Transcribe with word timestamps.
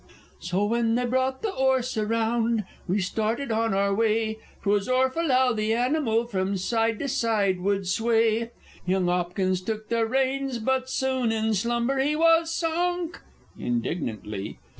_So, 0.39 0.65
when 0.65 0.95
they 0.95 1.05
brought 1.05 1.43
the 1.43 1.51
'orse 1.53 1.95
round, 1.95 2.63
we 2.87 2.99
started 2.99 3.51
on 3.51 3.71
our 3.71 3.93
way: 3.93 4.39
'Twas 4.63 4.89
'orful 4.89 5.31
'ow 5.31 5.53
the 5.53 5.75
animal 5.75 6.25
from 6.25 6.57
side 6.57 6.97
to 6.97 7.07
side 7.07 7.59
would 7.59 7.87
sway! 7.87 8.49
Young 8.87 9.05
'Opkins 9.09 9.63
took 9.63 9.89
the 9.89 10.07
reins, 10.07 10.57
but 10.57 10.89
soon 10.89 11.31
in 11.31 11.53
slumber 11.53 11.99
he 11.99 12.15
was 12.15 12.49
sunk 12.49 13.21
(_Indignantly. 13.55 14.57